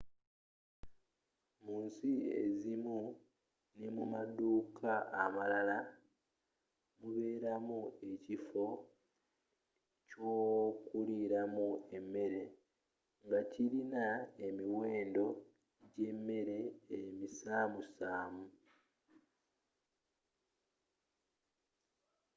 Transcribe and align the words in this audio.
mu 1.63 1.75
nsi 1.85 2.13
ezimu 2.43 2.99
ne 3.77 3.87
mu 3.95 4.03
maduka 4.13 4.91
amalala 5.23 5.77
mubelamu 6.99 7.79
ekifo 8.11 8.65
kyokulilamu 10.07 11.67
emere 11.97 12.43
nga 13.23 13.39
kilina 13.51 14.05
emiwendo 14.45 15.25
gyemele 15.93 16.59
emisamu 16.99 17.79
samu 17.95 18.45